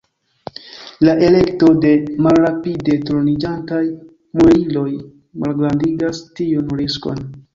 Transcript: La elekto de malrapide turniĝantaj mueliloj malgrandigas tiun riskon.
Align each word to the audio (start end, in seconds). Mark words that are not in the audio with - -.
La 1.07 1.13
elekto 1.27 1.67
de 1.83 1.91
malrapide 2.27 2.95
turniĝantaj 3.09 3.83
mueliloj 4.41 4.87
malgrandigas 5.45 6.23
tiun 6.41 6.77
riskon. 6.83 7.25